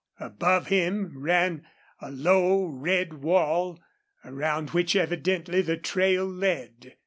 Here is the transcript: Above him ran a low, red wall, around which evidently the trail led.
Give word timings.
Above 0.19 0.65
him 0.69 1.15
ran 1.15 1.63
a 1.99 2.09
low, 2.09 2.65
red 2.65 3.21
wall, 3.21 3.79
around 4.25 4.71
which 4.71 4.95
evidently 4.95 5.61
the 5.61 5.77
trail 5.77 6.25
led. 6.25 6.95